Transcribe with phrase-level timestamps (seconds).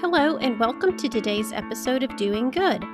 [0.00, 2.84] Hello, and welcome to today's episode of Doing Good.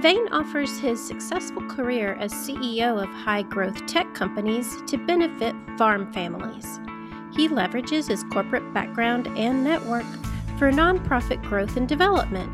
[0.00, 6.10] Vane offers his successful career as CEO of high growth tech companies to benefit farm
[6.10, 6.80] families.
[7.36, 10.06] He leverages his corporate background and network
[10.58, 12.50] for nonprofit growth and development,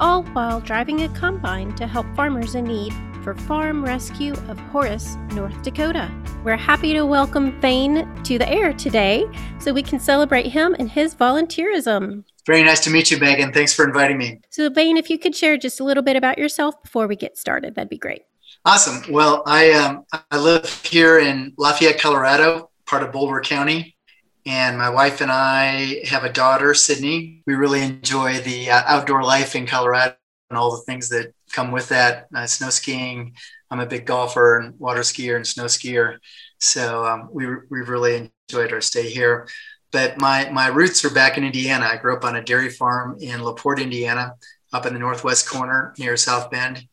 [0.00, 2.92] all while driving a combine to help farmers in need
[3.22, 6.10] for Farm Rescue of Horace, North Dakota.
[6.42, 9.24] We're happy to welcome Vane to the air today
[9.60, 12.24] so we can celebrate him and his volunteerism.
[12.46, 13.52] Very nice to meet you, Megan.
[13.52, 14.40] Thanks for inviting me.
[14.50, 17.38] So, Vane, if you could share just a little bit about yourself before we get
[17.38, 18.22] started, that'd be great.
[18.64, 19.12] Awesome.
[19.12, 23.96] Well, I um, I live here in Lafayette, Colorado, part of Boulder County,
[24.44, 27.42] and my wife and I have a daughter, Sydney.
[27.46, 30.14] We really enjoy the uh, outdoor life in Colorado
[30.50, 32.26] and all the things that come with that.
[32.34, 33.34] Uh, snow skiing.
[33.70, 36.18] I'm a big golfer and water skier and snow skier,
[36.58, 39.48] so um, we we've really enjoyed our stay here
[39.92, 41.86] but my my roots are back in Indiana.
[41.86, 44.34] I grew up on a dairy farm in LaPorte, Indiana,
[44.72, 46.88] up in the northwest corner near South Bend,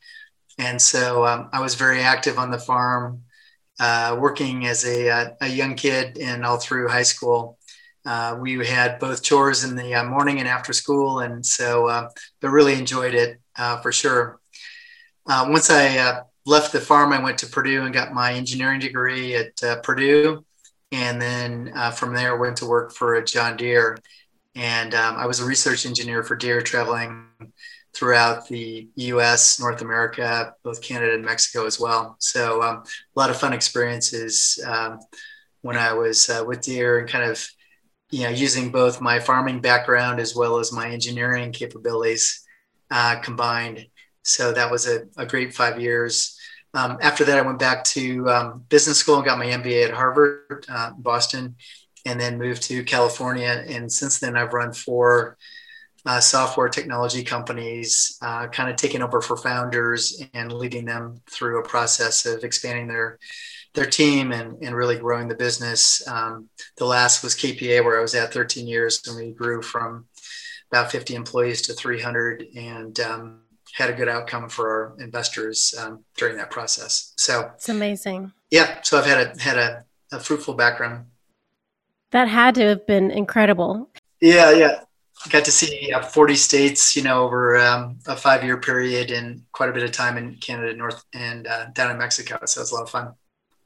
[0.57, 3.23] and so um, I was very active on the farm,
[3.79, 7.57] uh, working as a, a, uh, young kid and all through high school.
[8.05, 12.09] Uh, we had both chores in the uh, morning and after school, and so uh,
[12.43, 14.39] I really enjoyed it uh, for sure.
[15.25, 19.83] once I left the farm, I went to Purdue and got my engineering degree at
[19.83, 20.43] Purdue
[20.91, 23.97] and then uh, from there went to work for John Deere.
[24.55, 27.25] And um, I was a research engineer for Deere, traveling
[27.93, 32.15] throughout the U.S., North America, both Canada and Mexico as well.
[32.19, 34.99] So um, a lot of fun experiences um,
[35.61, 37.45] when I was uh, with Deere and kind of
[38.11, 42.43] you know using both my farming background as well as my engineering capabilities
[42.89, 43.85] uh, combined.
[44.23, 46.37] So that was a, a great five years.
[46.73, 49.93] Um, after that, I went back to um, business school and got my MBA at
[49.93, 51.55] Harvard, uh, Boston,
[52.05, 53.63] and then moved to California.
[53.67, 55.37] And since then, I've run four
[56.05, 61.59] uh, software technology companies, uh, kind of taking over for founders and leading them through
[61.59, 63.19] a process of expanding their
[63.75, 66.05] their team and, and really growing the business.
[66.07, 70.05] Um, the last was KPA, where I was at 13 years, and we grew from
[70.71, 72.47] about 50 employees to 300.
[72.55, 73.41] And um,
[73.75, 77.13] had a good outcome for our investors um, during that process.
[77.17, 78.31] So it's amazing.
[78.51, 78.81] Yeah.
[78.81, 81.05] So I've had a had a, a fruitful background.
[82.11, 83.89] That had to have been incredible.
[84.19, 84.81] Yeah, yeah.
[85.29, 89.43] Got to see uh, 40 states, you know, over um, a five year period and
[89.51, 92.39] quite a bit of time in Canada, North and uh, down in Mexico.
[92.45, 93.13] So it's a lot of fun.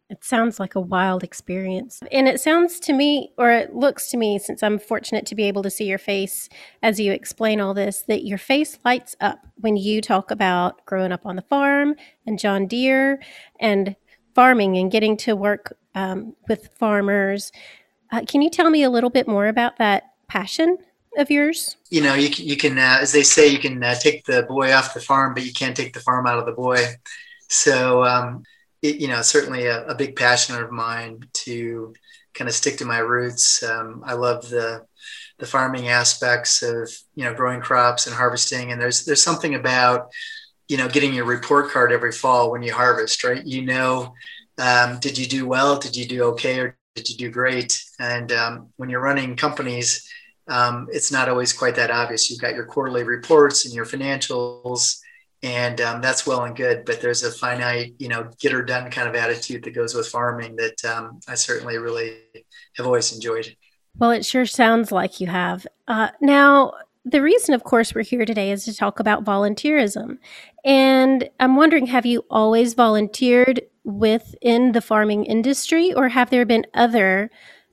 [0.10, 2.02] It sounds like a wild experience.
[2.12, 5.44] And it sounds to me, or it looks to me, since I'm fortunate to be
[5.46, 6.50] able to see your face
[6.84, 11.12] as you explain all this, that your face lights up when you talk about growing
[11.12, 11.96] up on the farm
[12.28, 13.22] and John Deere
[13.60, 13.96] and
[14.36, 17.52] farming and getting to work um, with farmers.
[18.12, 20.78] Uh, can you tell me a little bit more about that passion
[21.18, 21.78] of yours?
[21.90, 24.74] You know, you, you can, uh, as they say, you can uh, take the boy
[24.74, 26.78] off the farm, but you can't take the farm out of the boy.
[27.50, 28.44] So, um,
[28.84, 31.94] it, you know, certainly a, a, big passion of mine to
[32.34, 33.64] kind of stick to my roots.
[33.64, 34.86] Um, I love the
[35.40, 40.12] the farming aspects of you know growing crops and harvesting, and there's there's something about
[40.68, 43.44] you know getting your report card every fall when you harvest, right?
[43.44, 44.14] You know,
[44.60, 45.80] um, did you do well?
[45.80, 46.60] Did you do okay?
[46.60, 47.82] Or did you do great?
[48.00, 50.08] And um, when you're running companies,
[50.48, 52.30] um, it's not always quite that obvious.
[52.30, 55.00] You've got your quarterly reports and your financials,
[55.44, 58.90] and um, that's well and good but there's a finite you know get her done
[58.90, 62.18] kind of attitude that goes with farming that um, i certainly really
[62.76, 63.56] have always enjoyed.
[63.98, 65.68] Well it sure sounds like you have.
[65.88, 66.74] Uh, now
[67.06, 70.18] the reason of course we're here today is to talk about volunteerism.
[70.66, 76.66] And i'm wondering have you always volunteered within the farming industry or have there been
[76.74, 77.30] other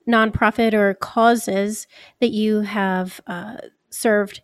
[0.09, 1.87] nonprofit or causes
[2.21, 3.59] that you have uh,
[3.91, 4.41] served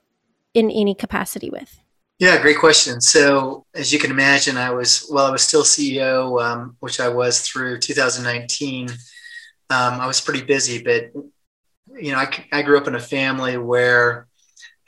[0.54, 1.82] in any capacity with
[2.18, 3.00] yeah, great question.
[3.00, 7.08] So, as you can imagine, I was, well, I was still CEO, um, which I
[7.08, 8.88] was through 2019.
[8.88, 8.96] Um,
[9.68, 11.10] I was pretty busy, but,
[12.00, 14.28] you know, I, I grew up in a family where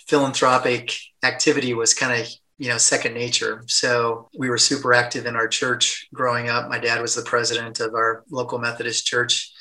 [0.07, 3.63] philanthropic activity was kind of, you know, second nature.
[3.67, 6.71] So, we were super active in our church growing up.
[6.71, 9.53] My dad was the president of our local Methodist church.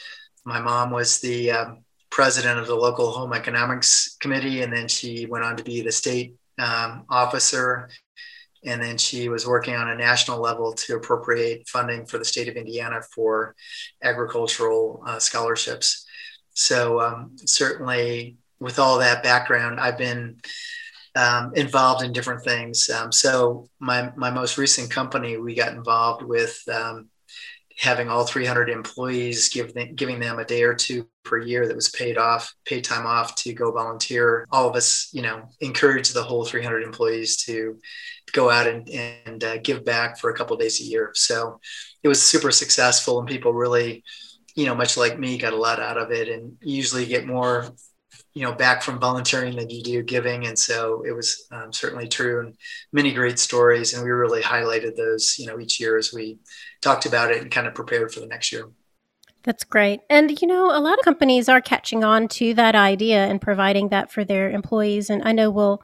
[0.45, 5.25] My mom was the um, president of the local home economics committee, and then she
[5.25, 7.89] went on to be the state um, officer.
[8.65, 12.48] And then she was working on a national level to appropriate funding for the state
[12.48, 13.56] of Indiana for
[14.04, 16.06] agricultural uh, scholarships.
[16.54, 20.38] So, um, certainly, with all that background, I've been
[21.15, 22.89] um, involved in different things.
[22.89, 27.09] Um, so, my, my most recent company, we got involved with um,
[27.77, 31.75] having all 300 employees give them, giving them a day or two per year that
[31.75, 34.47] was paid off, paid time off to go volunteer.
[34.51, 37.79] All of us, you know, encourage the whole 300 employees to
[38.33, 41.12] go out and, and uh, give back for a couple days a year.
[41.13, 41.59] So
[42.01, 44.03] it was super successful, and people really,
[44.56, 47.69] you know, much like me, got a lot out of it, and usually get more
[48.37, 52.07] you know back from volunteering than you do giving and so it was um, certainly
[52.07, 52.55] true and
[52.93, 56.37] many great stories and we really highlighted those you know each year as we
[56.81, 58.69] talked about it and kind of prepared for the next year.
[59.41, 60.01] That's great.
[60.09, 63.89] And you know a lot of companies are catching on to that idea and providing
[63.89, 65.81] that for their employees and i know we'll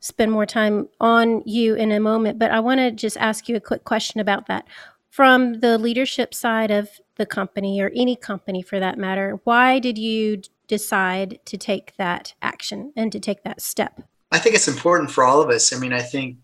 [0.00, 3.54] spend more time on you in a moment but i want to just ask you
[3.54, 4.66] a quick question about that.
[5.10, 9.96] From the leadership side of the company or any company for that matter why did
[9.96, 14.02] you decide to take that action and to take that step?
[14.30, 15.72] I think it's important for all of us.
[15.72, 16.38] I mean, I think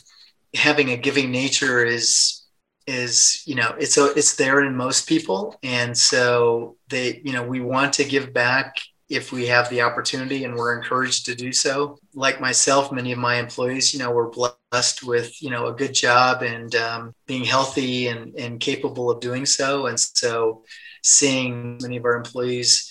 [0.54, 2.40] having a giving nature is
[2.86, 7.42] is you know it's a, it's there in most people and so they you know
[7.42, 8.76] we want to give back
[9.08, 13.18] if we have the opportunity and we're encouraged to do so like myself many of
[13.18, 17.44] my employees you know were blessed with you know a good job and um, being
[17.44, 20.64] healthy and, and capable of doing so and so
[21.02, 22.89] seeing many of our employees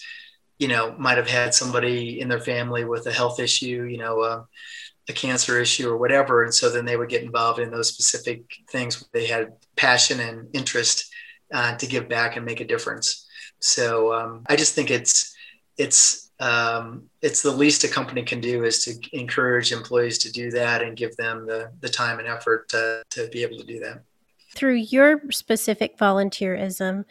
[0.60, 4.20] you know, might have had somebody in their family with a health issue, you know,
[4.20, 4.44] uh,
[5.08, 6.44] a cancer issue or whatever.
[6.44, 9.04] And so then they would get involved in those specific things.
[9.14, 11.12] They had passion and interest
[11.52, 13.26] uh, to give back and make a difference.
[13.60, 15.34] So um, I just think it's,
[15.78, 20.52] it's, um, it's the least a company can do is to encourage employees to do
[20.52, 23.80] that and give them the, the time and effort to, to be able to do
[23.80, 24.04] that.
[24.56, 27.06] Through your specific volunteerism,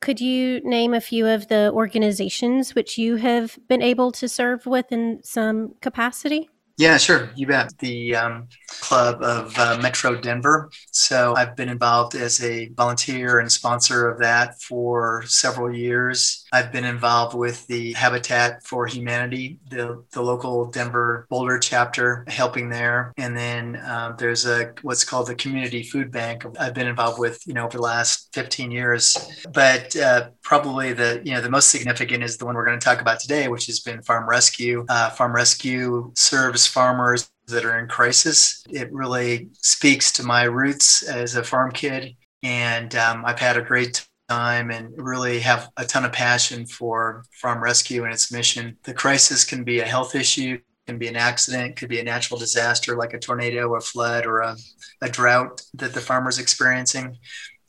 [0.00, 4.64] could you name a few of the organizations which you have been able to serve
[4.64, 6.48] with in some capacity?
[6.76, 7.30] Yeah, sure.
[7.36, 7.72] You bet.
[7.78, 8.48] The um,
[8.80, 10.70] Club of uh, Metro Denver.
[10.90, 16.44] So I've been involved as a volunteer and sponsor of that for several years.
[16.52, 22.68] I've been involved with the Habitat for Humanity, the, the local Denver Boulder chapter, helping
[22.68, 23.12] there.
[23.16, 26.44] And then um, there's a what's called the Community Food Bank.
[26.58, 29.16] I've been involved with, you know, over the last 15 years.
[29.52, 32.84] But uh, probably the you know the most significant is the one we're going to
[32.84, 34.84] talk about today, which has been Farm Rescue.
[34.88, 38.64] Uh, Farm Rescue serves farmers that are in crisis.
[38.68, 42.16] It really speaks to my roots as a farm kid.
[42.42, 47.24] And um, I've had a great time and really have a ton of passion for
[47.32, 48.76] farm rescue and its mission.
[48.84, 52.38] The crisis can be a health issue, can be an accident, could be a natural
[52.38, 54.56] disaster like a tornado, a flood, or a,
[55.02, 57.16] a drought that the farmer's experiencing.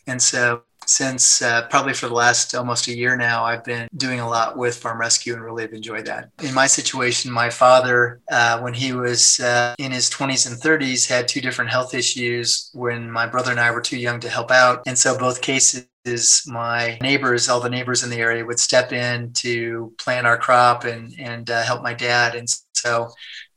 [0.07, 4.19] And so since uh, probably for the last almost a year now, I've been doing
[4.19, 6.29] a lot with Farm Rescue and really have enjoyed that.
[6.43, 11.07] In my situation, my father, uh, when he was uh, in his 20s and 30s,
[11.07, 14.51] had two different health issues when my brother and I were too young to help
[14.51, 14.83] out.
[14.85, 19.33] And so both cases, my neighbors, all the neighbors in the area would step in
[19.33, 22.35] to plant our crop and, and uh, help my dad.
[22.35, 23.09] And so,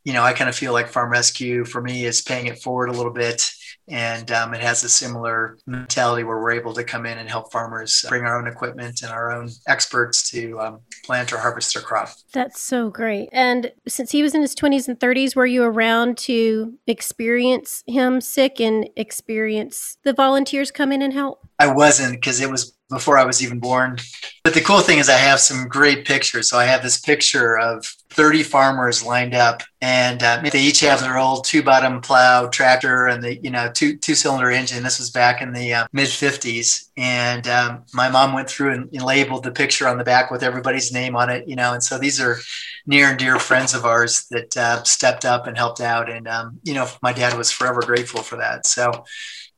[0.05, 2.89] you know, I kind of feel like Farm Rescue for me is paying it forward
[2.89, 3.51] a little bit
[3.91, 7.53] and um, it has a similar mentality where we're able to come in and help
[7.53, 11.83] farmers bring our own equipment and our own experts to um, plant or harvest their
[11.83, 12.11] crop.
[12.33, 13.29] That's so great.
[13.33, 18.21] And since he was in his 20s and 30s, were you around to experience him
[18.21, 21.47] sick and experience the volunteers come in and help?
[21.59, 23.99] I wasn't because it was before I was even born.
[24.45, 26.49] But the cool thing is, I have some great pictures.
[26.49, 31.01] So I have this picture of 30 farmers lined up, and uh, they each have
[31.01, 34.83] their old two-bottom plow tractor and the you know two two-cylinder engine.
[34.83, 38.89] This was back in the uh, mid 50s, and um, my mom went through and,
[38.93, 41.47] and labeled the picture on the back with everybody's name on it.
[41.47, 42.39] You know, and so these are
[42.87, 46.59] near and dear friends of ours that uh, stepped up and helped out, and um,
[46.63, 48.67] you know, my dad was forever grateful for that.
[48.67, 49.05] So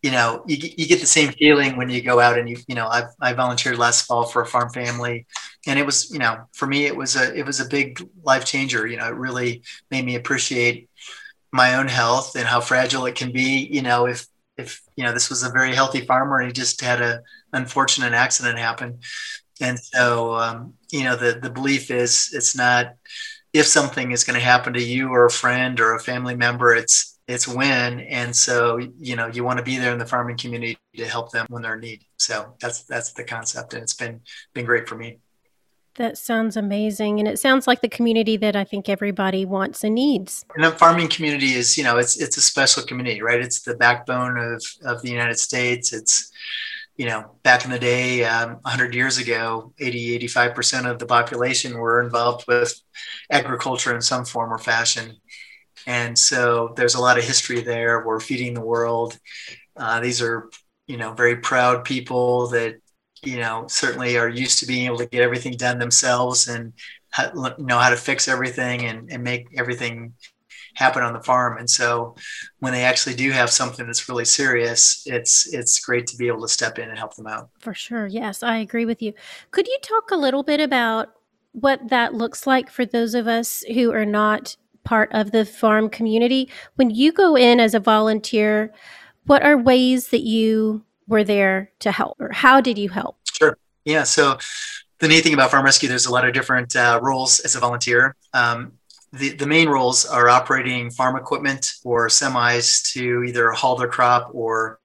[0.03, 2.75] you know, you, you get the same feeling when you go out and you, you
[2.75, 5.27] know, I, I volunteered last fall for a farm family
[5.67, 8.45] and it was, you know, for me, it was a, it was a big life
[8.47, 8.87] changer.
[8.87, 10.89] You know, it really made me appreciate
[11.53, 13.69] my own health and how fragile it can be.
[13.71, 14.27] You know, if,
[14.57, 18.15] if, you know, this was a very healthy farmer and he just had a unfortunate
[18.15, 19.01] accident happen.
[19.61, 22.95] And so, um, you know, the, the belief is it's not
[23.53, 26.75] if something is going to happen to you or a friend or a family member,
[26.75, 30.37] it's, it's when and so you know you want to be there in the farming
[30.37, 32.05] community to help them when they're in need.
[32.17, 34.21] So that's that's the concept and it's been
[34.53, 35.19] been great for me.
[35.95, 39.95] That sounds amazing and it sounds like the community that i think everybody wants and
[39.95, 40.45] needs.
[40.57, 43.41] And the farming community is you know it's it's a special community right?
[43.41, 45.93] It's the backbone of of the united states.
[45.93, 46.33] It's
[46.97, 51.79] you know back in the day um, 100 years ago 80 85% of the population
[51.79, 52.75] were involved with
[53.31, 55.17] agriculture in some form or fashion
[55.87, 58.05] and so there's a lot of history there.
[58.05, 59.19] We're feeding the world.
[59.77, 60.51] Uh, these are,
[60.87, 62.81] you know, very proud people that,
[63.23, 66.73] you know, certainly are used to being able to get everything done themselves and
[67.59, 70.15] know how to fix everything and, and make everything
[70.75, 71.59] happen on the farm.
[71.59, 72.15] And so
[72.61, 76.43] when they actually do have something that's really serious, it's it's great to be able
[76.43, 77.51] to step in and help them out.
[77.59, 78.07] For sure.
[78.07, 79.13] Yes, I agree with you.
[79.51, 81.09] Could you talk a little bit about
[81.53, 84.57] what that looks like for those of us who are not
[84.91, 86.51] part of the farm community?
[86.75, 88.75] When you go in as a volunteer,
[89.27, 93.17] what are ways that you were there to help or how did you help?
[93.23, 93.57] Sure.
[93.85, 94.03] Yeah.
[94.03, 94.39] So
[94.99, 97.61] the neat thing about Farm Rescue, there's a lot of different uh, roles as a
[97.61, 98.17] volunteer.
[98.35, 98.73] Um,
[99.13, 104.31] the, the main roles are operating farm equipment or semis to either haul their crop
[104.33, 104.81] or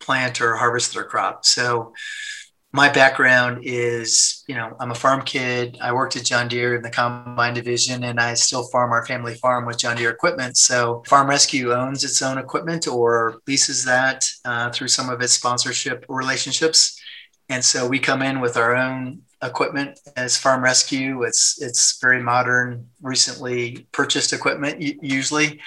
[0.00, 1.44] plant or harvest their crop.
[1.44, 1.92] So
[2.74, 5.78] my background is, you know, I'm a farm kid.
[5.80, 9.36] I worked at John Deere in the combine division and I still farm our family
[9.36, 10.56] farm with John Deere equipment.
[10.56, 15.34] So Farm Rescue owns its own equipment or leases that uh, through some of its
[15.34, 17.00] sponsorship relationships.
[17.48, 21.22] And so we come in with our own equipment as farm rescue.
[21.22, 24.82] It's it's very modern, recently purchased equipment.
[25.00, 25.60] Usually,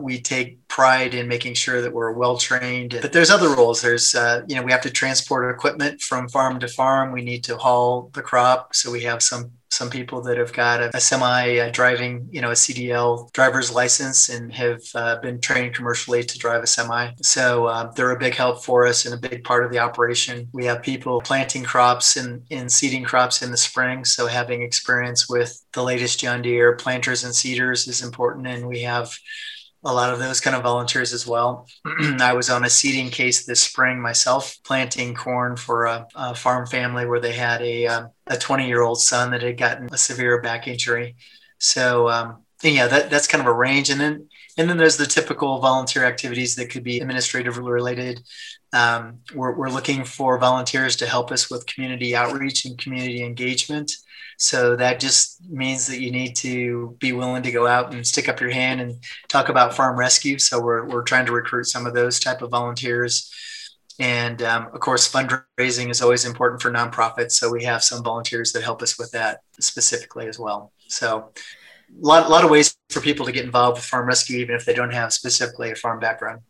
[0.00, 2.96] we take pride in making sure that we're well trained.
[3.02, 3.82] But there's other roles.
[3.82, 7.12] There's uh, you know we have to transport equipment from farm to farm.
[7.12, 10.80] We need to haul the crop, so we have some some people that have got
[10.80, 15.40] a, a semi uh, driving, you know, a CDL driver's license and have uh, been
[15.40, 17.10] trained commercially to drive a semi.
[17.22, 20.48] So uh, they're a big help for us and a big part of the operation.
[20.52, 24.04] We have people planting crops and, and seeding crops in the spring.
[24.04, 28.46] So having experience with the latest John Deere planters and seeders is important.
[28.46, 29.16] And we have
[29.84, 31.66] a lot of those kind of volunteers as well.
[32.20, 36.66] I was on a seeding case this spring myself, planting corn for a, a farm
[36.66, 39.98] family where they had a um, a 20 year old son that had gotten a
[39.98, 41.16] severe back injury.
[41.58, 43.90] So um, yeah, that, that's kind of a range.
[43.90, 48.20] And then and then there's the typical volunteer activities that could be administratively related.
[48.72, 53.92] Um, we're, we're looking for volunteers to help us with community outreach and community engagement.
[54.36, 58.28] So that just means that you need to be willing to go out and stick
[58.28, 60.38] up your hand and talk about farm rescue.
[60.38, 63.32] So we're, we're trying to recruit some of those type of volunteers.
[64.00, 67.32] And um, of course, fundraising is always important for nonprofits.
[67.32, 70.72] So we have some volunteers that help us with that specifically as well.
[70.88, 71.32] So
[71.90, 74.54] a lot, a lot of ways for people to get involved with farm rescue, even
[74.54, 76.42] if they don't have specifically a farm background.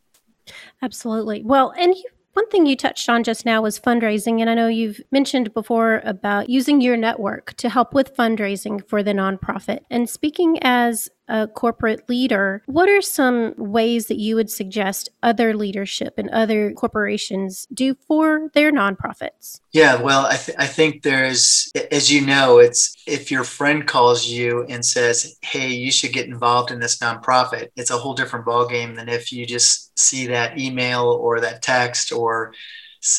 [0.81, 1.43] Absolutely.
[1.43, 2.05] Well, and you
[2.39, 6.01] one thing you touched on just now was fundraising, and I know you've mentioned before
[6.05, 9.79] about using your network to help with fundraising for the nonprofit.
[9.89, 15.53] And speaking as a corporate leader, what are some ways that you would suggest other
[15.53, 19.59] leadership and other corporations do for their nonprofits?
[19.71, 24.27] Yeah, well, I, th- I think there's, as you know, it's if your friend calls
[24.27, 28.45] you and says, "Hey, you should get involved in this nonprofit," it's a whole different
[28.45, 32.53] ballgame than if you just see that email or that text or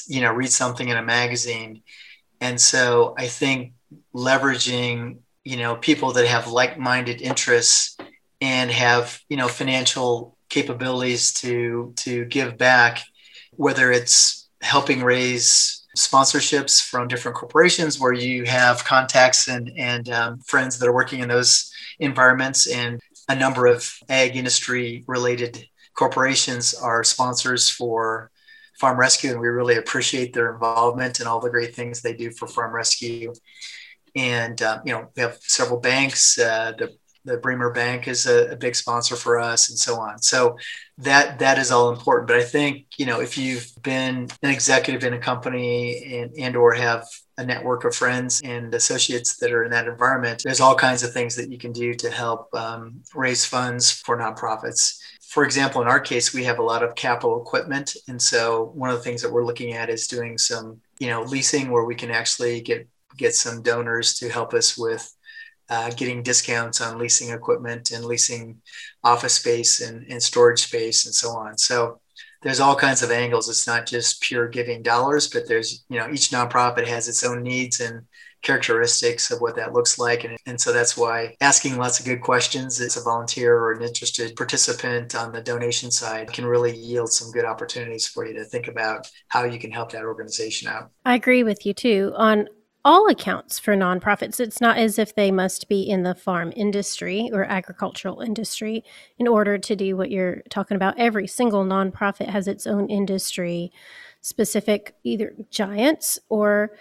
[0.07, 1.83] you know read something in a magazine.
[2.41, 3.73] And so I think
[4.15, 7.97] leveraging you know people that have like-minded interests
[8.41, 13.03] and have you know financial capabilities to to give back
[13.57, 20.39] whether it's helping raise sponsorships from different corporations where you have contacts and and um,
[20.41, 25.67] friends that are working in those environments and a number of ag industry related
[26.03, 28.31] corporations are sponsors for
[28.81, 32.29] farm rescue and we really appreciate their involvement and all the great things they do
[32.31, 33.33] for farm rescue
[34.17, 36.39] and uh, you know we have several banks.
[36.39, 40.19] Uh, the the Bremer Bank is a, a, big sponsor for us, and so on.
[40.23, 40.57] So
[40.99, 42.27] that that is all important.
[42.27, 46.57] But I think you know if you've been an executive in a company and and
[46.57, 50.75] or have a network of friends and associates that are in that environment, there's all
[50.75, 54.99] kinds of things that you can do to help um, raise funds for nonprofits.
[55.31, 58.91] For example, in our case, we have a lot of capital equipment, and so one
[58.91, 61.95] of the things that we're looking at is doing some you know leasing where we
[61.95, 65.15] can actually get get some donors to help us with
[65.69, 68.61] uh, getting discounts on leasing equipment and leasing
[69.05, 71.57] office space and, and storage space and so on.
[71.57, 72.01] So
[72.43, 73.49] there's all kinds of angles.
[73.49, 77.43] It's not just pure giving dollars, but there's, you know, each nonprofit has its own
[77.45, 78.05] needs and
[78.43, 80.25] characteristics of what that looks like.
[80.25, 83.83] And, and so that's why asking lots of good questions as a volunteer or an
[83.83, 88.45] interested participant on the donation side can really yield some good opportunities for you to
[88.45, 90.91] think about how you can help that organization out.
[91.05, 92.13] I agree with you too.
[92.17, 92.49] On
[92.85, 94.41] all accounts for nonprofits.
[94.41, 98.85] It's not as if they must be in the farm industry or agricultural industry
[99.19, 100.99] in order to do what you're talking about.
[100.99, 103.71] Every single nonprofit has its own industry
[104.23, 106.73] specific, either giants or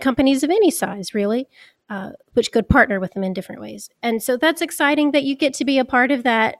[0.00, 1.48] companies of any size, really,
[1.88, 3.90] uh, which could partner with them in different ways.
[4.02, 6.56] And so that's exciting that you get to be a part of that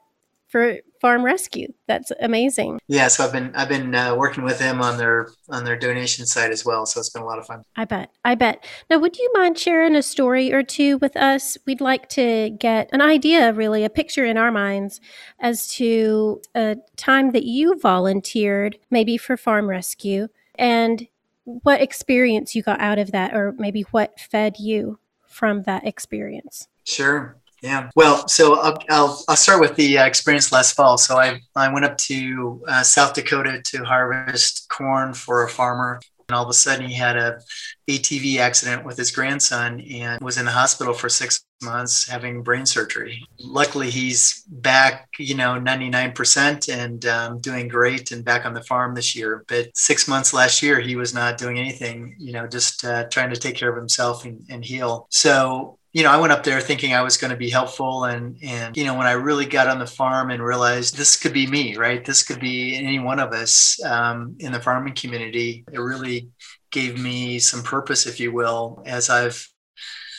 [0.51, 1.73] for Farm Rescue.
[1.87, 2.81] That's amazing.
[2.89, 6.27] Yeah, so I've been I've been uh, working with them on their on their donation
[6.27, 6.85] side as well.
[6.87, 7.63] So it's been a lot of fun.
[7.77, 8.11] I bet.
[8.25, 8.65] I bet.
[8.91, 11.57] Now, would you mind sharing a story or two with us?
[11.67, 15.01] We'd like to get an idea, really, a picture in our minds
[15.39, 21.07] as to a time that you volunteered, maybe for Farm Rescue, and
[21.63, 26.69] what experience you got out of that, or maybe what fed you from that experience.
[26.85, 27.37] Sure.
[27.63, 27.91] Yeah.
[27.95, 30.97] Well, so I'll, I'll, I'll start with the uh, experience last fall.
[30.97, 36.01] So I, I went up to uh, South Dakota to harvest corn for a farmer.
[36.31, 37.41] And all of a sudden he had a
[37.89, 42.65] ATV accident with his grandson and was in the hospital for six months having brain
[42.67, 43.27] surgery.
[43.41, 48.95] Luckily, he's back, you know, 99% and um, doing great and back on the farm
[48.95, 49.45] this year.
[49.49, 53.31] But six months last year, he was not doing anything, you know, just uh, trying
[53.31, 55.09] to take care of himself and, and heal.
[55.11, 58.05] So you know, I went up there thinking I was going to be helpful.
[58.05, 61.33] And, and, you know, when I really got on the farm and realized this could
[61.33, 62.05] be me, right?
[62.05, 66.29] This could be any one of us um, in the farming community, it really
[66.71, 69.49] gave me some purpose, if you will, as I've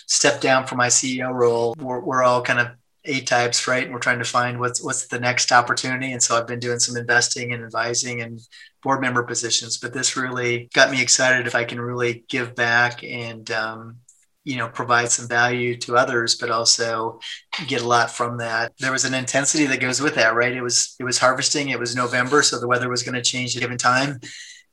[0.08, 1.74] stepped down from my CEO role.
[1.80, 2.68] We're, we're all kind of
[3.06, 3.86] A types, right?
[3.86, 6.12] And we're trying to find what's, what's the next opportunity.
[6.12, 8.42] And so I've been doing some investing and advising and
[8.84, 13.06] board member positions, but this really got me excited if I can really give back
[13.06, 13.96] and, um,
[14.44, 17.20] you know provide some value to others but also
[17.68, 18.74] get a lot from that.
[18.80, 20.54] There was an intensity that goes with that right?
[20.54, 23.56] It was it was harvesting it was november so the weather was going to change
[23.56, 24.20] at a given time.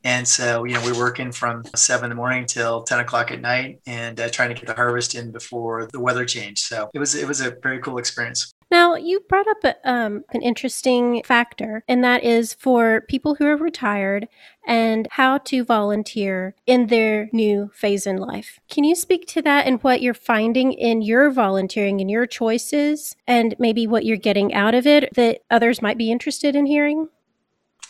[0.04, 3.30] And so you know we are working from seven in the morning till 10 o'clock
[3.30, 6.60] at night and uh, trying to get the harvest in before the weather changed.
[6.60, 10.24] So it was it was a very cool experience now, you brought up a, um,
[10.32, 14.28] an interesting factor, and that is for people who are retired
[14.66, 18.60] and how to volunteer in their new phase in life.
[18.68, 23.16] Can you speak to that and what you're finding in your volunteering and your choices,
[23.26, 27.08] and maybe what you're getting out of it that others might be interested in hearing?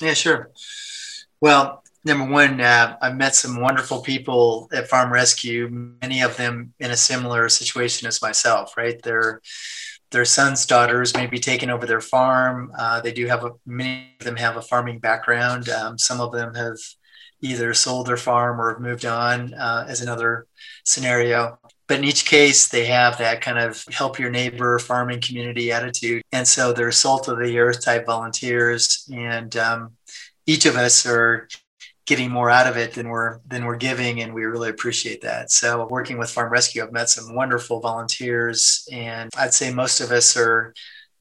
[0.01, 0.53] Yeah, sure.
[1.41, 6.73] Well, number one, uh, I've met some wonderful people at Farm Rescue, many of them
[6.79, 9.03] in a similar situation as myself, right?
[9.03, 9.41] They're
[10.11, 12.73] their sons, daughters may be taking over their farm.
[12.79, 15.69] Uh, they do have a, many of them have a farming background.
[15.69, 16.79] Um, some of them have
[17.41, 20.47] either sold their farm or have moved on uh, as another
[20.85, 21.59] scenario.
[21.87, 26.23] But in each case, they have that kind of help your neighbor farming community attitude.
[26.33, 29.09] And so they're salt of the earth type volunteers.
[29.13, 29.93] And um,
[30.47, 31.49] each of us are
[32.09, 35.51] getting more out of it than we're than we're giving and we really appreciate that.
[35.51, 40.11] So working with farm rescue i've met some wonderful volunteers and i'd say most of
[40.11, 40.73] us are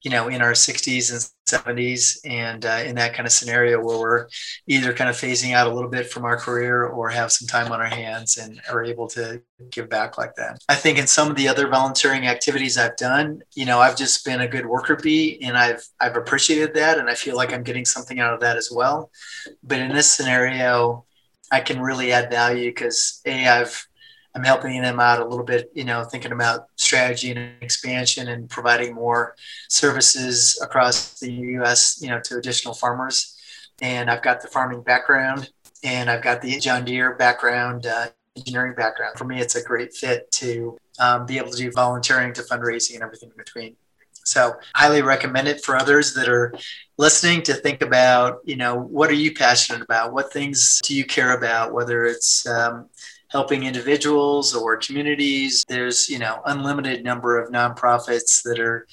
[0.03, 3.97] you know in our 60s and 70s and uh, in that kind of scenario where
[3.97, 4.27] we're
[4.67, 7.71] either kind of phasing out a little bit from our career or have some time
[7.71, 10.59] on our hands and are able to give back like that.
[10.67, 14.25] I think in some of the other volunteering activities i've done you know i've just
[14.25, 17.63] been a good worker bee and i've i've appreciated that and i feel like i'm
[17.63, 19.11] getting something out of that as well.
[19.63, 21.05] But in this scenario
[21.51, 23.86] i can really add value because a i've
[24.37, 28.47] I'm helping them out a little bit, you know, thinking about strategy and expansion and
[28.47, 29.35] providing more
[29.67, 33.35] services across the U.S., you know, to additional farmers.
[33.81, 35.49] And I've got the farming background
[35.83, 39.17] and I've got the John Deere background, uh, engineering background.
[39.17, 42.93] For me, it's a great fit to um, be able to do volunteering to fundraising
[42.93, 43.75] and everything in between.
[44.23, 46.53] So highly recommend it for others that are
[46.97, 50.13] listening to think about, you know, what are you passionate about?
[50.13, 51.73] What things do you care about?
[51.73, 52.89] Whether it's um,
[53.29, 55.63] helping individuals or communities.
[55.67, 58.87] There's, you know, unlimited number of nonprofits that are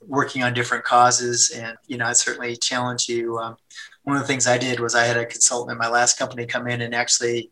[0.00, 1.50] working on different causes.
[1.50, 3.38] And, you know, I certainly challenge you.
[3.38, 3.56] Um,
[4.04, 6.46] one of the things I did was I had a consultant in my last company
[6.46, 7.50] come in and actually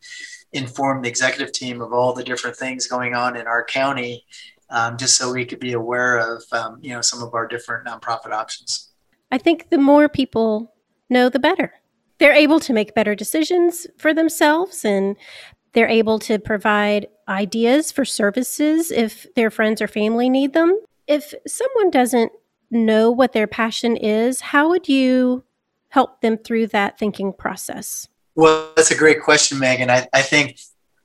[0.52, 4.24] inform the executive team of all the different things going on in our county,
[4.70, 7.86] um, just so we could be aware of, um, you know, some of our different
[7.86, 8.92] nonprofit options.
[9.30, 10.74] I think the more people
[11.08, 11.72] know, the better.
[12.18, 15.16] They're able to make better decisions for themselves and
[15.72, 20.80] they're able to provide ideas for services if their friends or family need them.
[21.06, 22.33] If someone doesn't
[22.70, 25.44] know what their passion is, how would you
[25.88, 28.09] help them through that thinking process?
[28.35, 29.90] Well, that's a great question, Megan.
[29.90, 30.59] I, I think,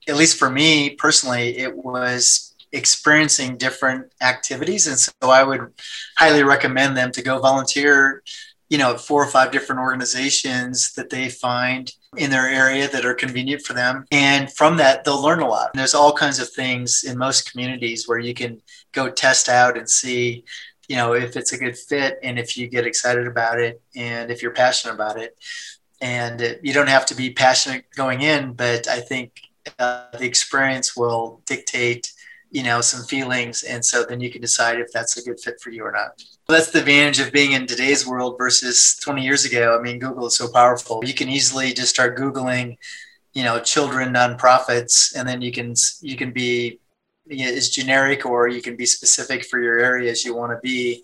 [0.08, 4.86] at least for me personally, it was experiencing different activities.
[4.88, 5.74] And so I would
[6.18, 8.22] highly recommend them to go volunteer
[8.70, 13.14] you know, four or five different organizations that they find in their area that are
[13.14, 14.06] convenient for them.
[14.12, 15.72] And from that, they'll learn a lot.
[15.74, 19.78] And there's all kinds of things in most communities where you can go test out
[19.78, 20.46] and see,
[20.88, 24.32] you know, if it's a good fit and if you get excited about it and
[24.32, 25.38] if you're passionate about it.
[26.02, 29.42] And it, you don't have to be passionate going in, but I think
[29.80, 32.12] uh, the experience will dictate,
[32.52, 33.64] you know, some feelings.
[33.64, 36.24] And so then you can decide if that's a good fit for you or not.
[36.48, 39.78] That's the advantage of being in today's world versus 20 years ago.
[39.78, 41.04] I mean, Google is so powerful.
[41.04, 42.78] You can easily just start Googling,
[43.34, 46.80] you know, children nonprofits, and then you can you can be
[47.30, 51.04] as generic or you can be specific for your area as you want to be,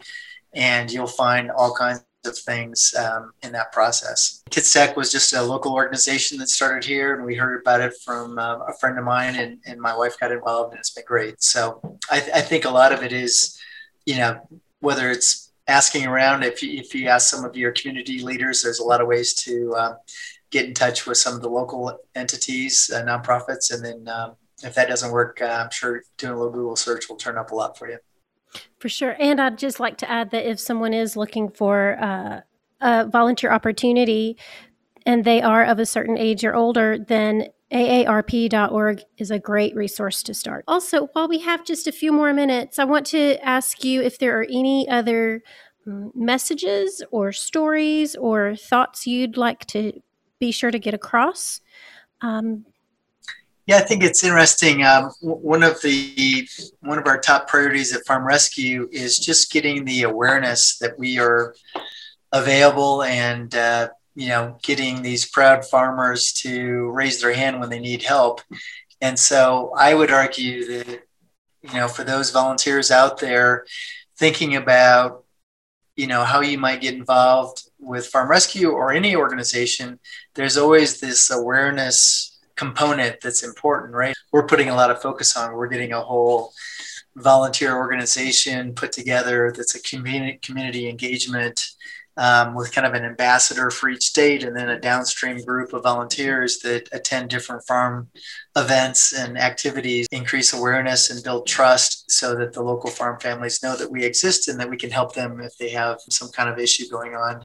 [0.54, 4.44] and you'll find all kinds of things um, in that process.
[4.50, 7.94] Kids Tech was just a local organization that started here, and we heard about it
[8.04, 11.04] from uh, a friend of mine, and, and my wife got involved, and it's been
[11.06, 11.42] great.
[11.42, 13.60] So I, th- I think a lot of it is,
[14.06, 14.40] you know,
[14.80, 18.80] whether it's asking around, if you, if you ask some of your community leaders, there's
[18.80, 19.94] a lot of ways to uh,
[20.52, 24.76] get in touch with some of the local entities, uh, nonprofits, and then um, if
[24.76, 27.56] that doesn't work, uh, I'm sure doing a little Google search will turn up a
[27.56, 27.98] lot for you.
[28.80, 29.16] For sure.
[29.20, 32.42] And I'd just like to add that if someone is looking for uh,
[32.82, 34.38] a volunteer opportunity
[35.06, 40.24] and they are of a certain age or older, then aarp.org is a great resource
[40.24, 40.64] to start.
[40.68, 44.20] Also, while we have just a few more minutes, I want to ask you if
[44.20, 45.42] there are any other
[45.88, 49.94] mm, messages or stories or thoughts you'd like to
[50.40, 51.62] be sure to get across.
[52.20, 52.66] Um,
[53.68, 54.84] yeah, I think it's interesting.
[54.84, 56.48] Um, one of the
[56.80, 61.20] one of our top priorities at Farm Rescue is just getting the awareness that we
[61.20, 61.54] are
[62.32, 67.80] available and uh, you know getting these proud farmers to raise their hand when they
[67.80, 68.42] need help.
[69.00, 71.04] And so I would argue that
[71.62, 73.66] you know for those volunteers out there
[74.18, 75.24] thinking about
[75.96, 80.00] you know how you might get involved with Farm Rescue or any organization,
[80.34, 82.31] there's always this awareness
[82.62, 84.16] component that's important, right?
[84.32, 85.56] We're putting a lot of focus on.
[85.56, 86.54] We're getting a whole
[87.16, 91.66] volunteer organization put together that's a community community engagement
[92.18, 95.82] um, with kind of an ambassador for each state and then a downstream group of
[95.82, 98.10] volunteers that attend different farm
[98.56, 103.76] events and activities, increase awareness and build trust so that the local farm families know
[103.76, 106.60] that we exist and that we can help them if they have some kind of
[106.60, 107.42] issue going on.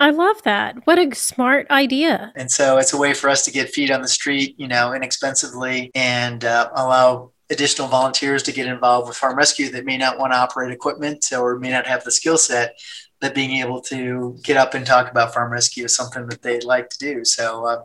[0.00, 0.86] I love that.
[0.86, 2.32] What a smart idea.
[2.36, 4.92] And so it's a way for us to get feet on the street, you know,
[4.92, 10.18] inexpensively and uh, allow additional volunteers to get involved with farm rescue that may not
[10.18, 12.76] want to operate equipment or may not have the skill set
[13.20, 16.64] but being able to get up and talk about farm rescue is something that they'd
[16.64, 17.80] like to do so uh,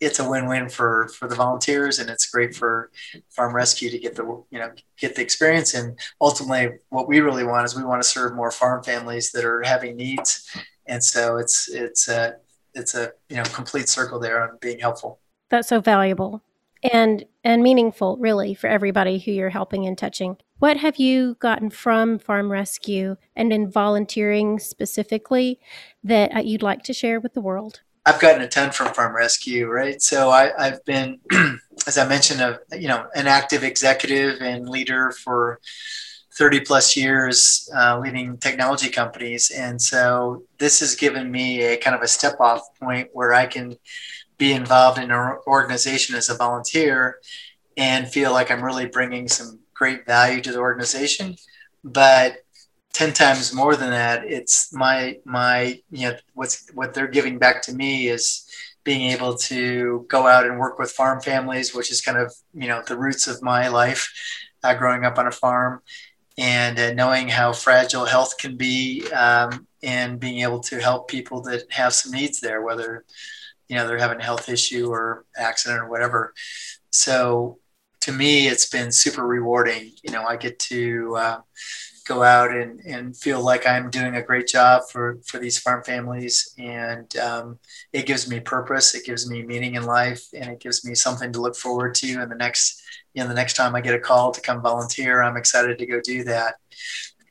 [0.00, 2.90] it's a win-win for for the volunteers and it's great for
[3.30, 7.44] farm rescue to get the you know get the experience and ultimately what we really
[7.44, 10.50] want is we want to serve more farm families that are having needs
[10.92, 12.36] and so it's it's a
[12.74, 15.20] it's a you know complete circle there on being helpful.
[15.48, 16.42] That's so valuable
[16.82, 20.36] and and meaningful really for everybody who you're helping and touching.
[20.58, 25.58] What have you gotten from farm rescue and in volunteering specifically
[26.04, 27.80] that uh, you'd like to share with the world?
[28.04, 30.02] I've gotten a ton from farm rescue right?
[30.02, 31.20] So I, i've been
[31.86, 35.58] as i mentioned a you know an active executive and leader for
[36.36, 39.50] 30 plus years uh, leading technology companies.
[39.50, 43.46] And so this has given me a kind of a step off point where I
[43.46, 43.76] can
[44.38, 47.18] be involved in an organization as a volunteer
[47.76, 51.36] and feel like I'm really bringing some great value to the organization.
[51.84, 52.38] But
[52.94, 57.62] 10 times more than that, it's my, my, you know, what's, what they're giving back
[57.62, 58.46] to me is
[58.84, 62.68] being able to go out and work with farm families, which is kind of, you
[62.68, 64.12] know, the roots of my life
[64.64, 65.80] uh, growing up on a farm
[66.38, 71.42] and uh, knowing how fragile health can be um, and being able to help people
[71.42, 73.04] that have some needs there whether
[73.68, 76.34] you know they're having a health issue or accident or whatever.
[76.90, 77.58] So
[78.00, 79.92] to me it's been super rewarding.
[80.02, 81.38] You know i get to uh,
[82.02, 85.82] go out and, and feel like i'm doing a great job for for these farm
[85.82, 87.58] families and um,
[87.92, 91.32] it gives me purpose it gives me meaning in life and it gives me something
[91.32, 92.82] to look forward to And the next
[93.14, 95.86] you know, the next time I get a call to come volunteer, I'm excited to
[95.86, 96.54] go do that.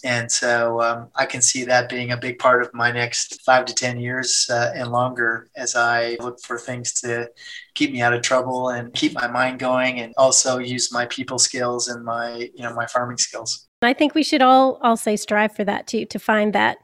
[0.04, 3.66] And so um, I can see that being a big part of my next five
[3.66, 7.30] to 10 years uh, and longer as I look for things to
[7.76, 11.38] keep me out of trouble and keep my mind going and also use my people
[11.38, 13.68] skills and my, you know, my farming skills.
[13.88, 16.78] I think we should all all say strive for that too, to find that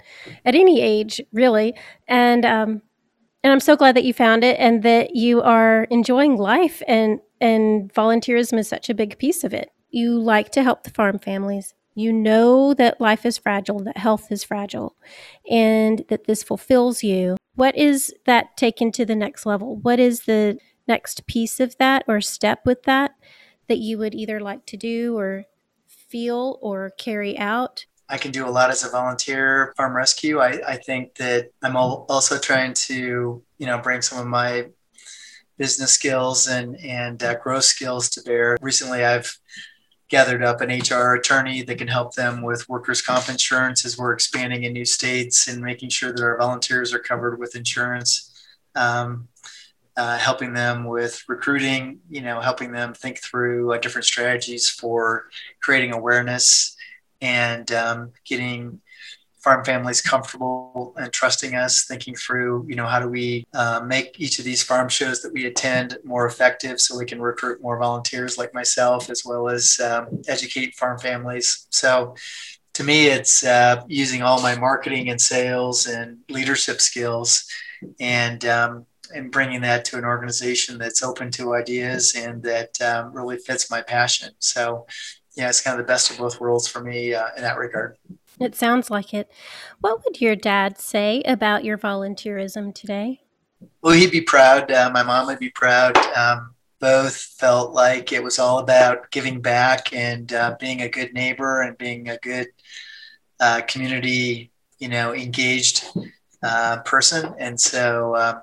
[0.45, 1.75] at any age, really.
[2.07, 2.81] And um,
[3.43, 7.19] and I'm so glad that you found it and that you are enjoying life and
[7.39, 9.69] and volunteerism is such a big piece of it.
[9.89, 11.73] You like to help the farm families.
[11.93, 14.95] You know that life is fragile, that health is fragile,
[15.49, 17.37] and that this fulfills you.
[17.55, 19.77] What is that taken to the next level?
[19.77, 23.15] What is the next piece of that or step with that
[23.67, 25.45] that you would either like to do or
[26.09, 27.85] feel or carry out?
[28.09, 30.39] I can do a lot as a volunteer farm rescue.
[30.39, 34.67] I, I think that I'm also trying to, you know, bring some of my
[35.57, 38.57] business skills and and uh, growth skills to bear.
[38.61, 39.37] Recently, I've
[40.09, 44.13] gathered up an HR attorney that can help them with workers' comp insurance as we're
[44.13, 48.33] expanding in new states and making sure that our volunteers are covered with insurance.
[48.75, 49.27] Um,
[49.97, 55.25] uh, helping them with recruiting, you know, helping them think through uh, different strategies for
[55.61, 56.77] creating awareness
[57.19, 58.79] and um, getting
[59.39, 64.19] farm families comfortable and trusting us, thinking through, you know, how do we uh, make
[64.19, 67.79] each of these farm shows that we attend more effective so we can recruit more
[67.79, 71.67] volunteers like myself, as well as um, educate farm families.
[71.69, 72.15] So
[72.73, 77.49] to me, it's uh, using all my marketing and sales and leadership skills
[77.99, 83.13] and um, and bringing that to an organization that's open to ideas and that um,
[83.13, 84.31] really fits my passion.
[84.39, 84.85] So,
[85.35, 87.97] yeah, it's kind of the best of both worlds for me uh, in that regard.
[88.39, 89.31] It sounds like it.
[89.81, 93.21] What would your dad say about your volunteerism today?
[93.81, 94.71] Well, he'd be proud.
[94.71, 95.97] Uh, my mom would be proud.
[96.15, 101.13] Um, both felt like it was all about giving back and uh, being a good
[101.13, 102.47] neighbor and being a good
[103.39, 105.83] uh, community, you know, engaged
[106.43, 107.33] uh, person.
[107.39, 108.41] And so, um,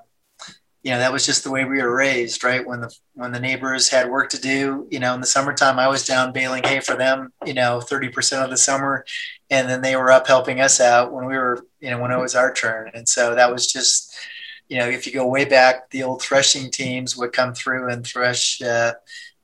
[0.85, 2.65] you know that was just the way we were raised right?
[2.65, 5.87] When the when the neighbors had work to do you know in the summertime i
[5.87, 9.03] was down baling hay for them you know 30% of the summer.
[9.49, 12.19] And then they were up helping us out when we were you know when it
[12.19, 12.91] was our turn.
[12.93, 14.15] And so that was just
[14.69, 18.05] you know if you go way back the old threshing teams would come through and
[18.05, 18.93] thresh uh,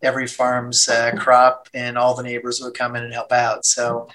[0.03, 3.65] every farm's uh, crop and all the neighbors would come in and help out.
[3.65, 4.09] So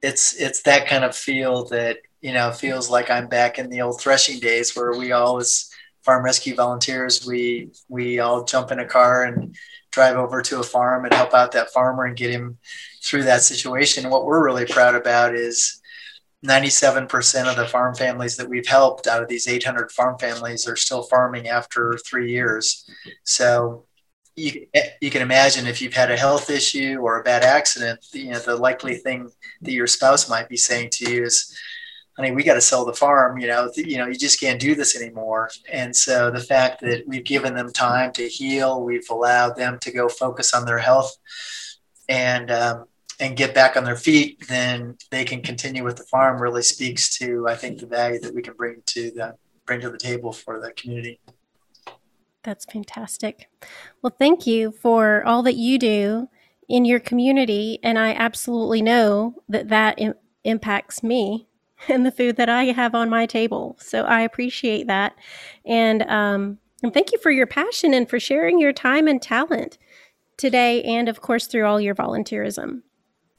[0.00, 3.80] it's it's that kind of feel that you know feels like i'm back in the
[3.80, 5.71] old threshing days where we always
[6.04, 9.56] farm rescue volunteers, we we all jump in a car and
[9.90, 12.58] drive over to a farm and help out that farmer and get him
[13.02, 14.10] through that situation.
[14.10, 15.80] What we're really proud about is
[16.44, 20.76] 97% of the farm families that we've helped out of these 800 farm families are
[20.76, 22.88] still farming after three years.
[23.22, 23.84] So
[24.34, 24.66] you,
[25.00, 28.38] you can imagine if you've had a health issue or a bad accident, you know,
[28.38, 31.56] the likely thing that your spouse might be saying to you is,
[32.30, 33.38] we got to sell the farm.
[33.38, 35.50] You know, you know, you just can't do this anymore.
[35.70, 39.90] And so the fact that we've given them time to heal, we've allowed them to
[39.90, 41.16] go focus on their health,
[42.08, 42.84] and um,
[43.20, 46.40] and get back on their feet, then they can continue with the farm.
[46.40, 49.34] Really speaks to, I think, the value that we can bring to the
[49.66, 51.20] bring to the table for the community.
[52.42, 53.48] That's fantastic.
[54.02, 56.28] Well, thank you for all that you do
[56.68, 61.46] in your community, and I absolutely know that that Im- impacts me
[61.88, 63.76] and the food that I have on my table.
[63.80, 65.14] So I appreciate that.
[65.64, 69.78] And, um, and thank you for your passion and for sharing your time and talent
[70.36, 72.82] today, and of course, through all your volunteerism.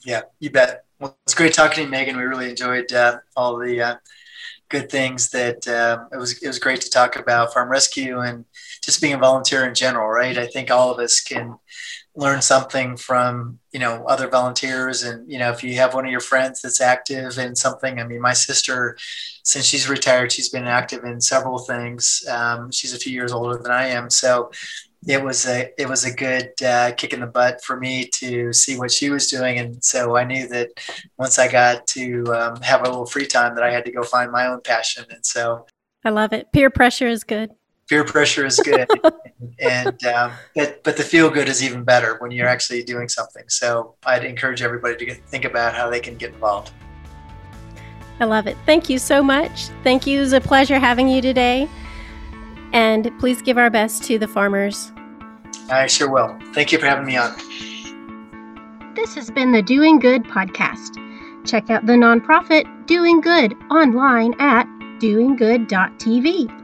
[0.05, 0.85] Yeah, you bet.
[0.99, 2.15] Well, it's great talking to you, Megan.
[2.15, 3.95] We really enjoyed uh, all the uh,
[4.69, 6.41] good things that uh, it was.
[6.41, 8.45] It was great to talk about farm rescue and
[8.81, 10.37] just being a volunteer in general, right?
[10.37, 11.57] I think all of us can
[12.15, 15.03] learn something from you know other volunteers.
[15.03, 18.03] And you know if you have one of your friends that's active in something i
[18.05, 18.97] mean my sister
[19.43, 22.23] since she's retired she's been active in several things.
[22.29, 24.09] Um, she's a few years older than i am.
[24.09, 24.51] So
[25.05, 28.53] it was a it was a good uh, kick in the butt for me to
[28.53, 29.57] see what she was doing.
[29.59, 30.69] And so i knew that
[31.17, 34.03] once i got to um, have a little free time that i had to go
[34.03, 35.05] find my own passion.
[35.09, 35.65] And so
[36.05, 36.51] i love it.
[36.53, 37.51] Peer pressure is good
[37.93, 38.87] peer pressure is good
[39.59, 43.43] and um, but but the feel good is even better when you're actually doing something.
[43.47, 46.71] So i'd encourage everybody to get, think about how they can get involved.
[48.19, 48.57] I love it.
[48.65, 49.67] Thank you so much.
[49.83, 50.17] Thank you.
[50.17, 51.69] It was a pleasure having you today.
[52.71, 54.91] And please give our best to the farmers.
[55.69, 56.35] I sure will.
[56.53, 57.35] Thank you for having me on.
[58.95, 60.97] This has been the doing good podcast.
[61.45, 64.65] Check out the nonprofit doing good online at
[64.99, 66.62] doinggood.tv